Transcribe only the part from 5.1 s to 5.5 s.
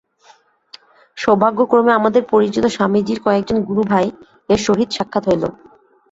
হইল।